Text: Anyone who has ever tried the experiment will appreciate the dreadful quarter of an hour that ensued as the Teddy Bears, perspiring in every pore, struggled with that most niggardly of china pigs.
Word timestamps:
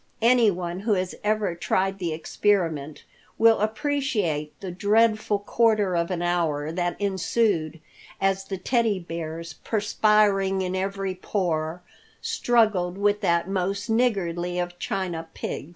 Anyone 0.23 0.79
who 0.79 0.93
has 0.93 1.13
ever 1.23 1.53
tried 1.53 1.99
the 1.99 2.11
experiment 2.11 3.03
will 3.37 3.59
appreciate 3.59 4.59
the 4.59 4.71
dreadful 4.71 5.37
quarter 5.37 5.95
of 5.95 6.09
an 6.09 6.23
hour 6.23 6.71
that 6.71 6.99
ensued 6.99 7.79
as 8.19 8.45
the 8.45 8.57
Teddy 8.57 8.97
Bears, 8.97 9.53
perspiring 9.63 10.63
in 10.63 10.75
every 10.75 11.13
pore, 11.13 11.83
struggled 12.19 12.97
with 12.97 13.21
that 13.21 13.47
most 13.47 13.91
niggardly 13.91 14.57
of 14.57 14.79
china 14.79 15.27
pigs. 15.35 15.69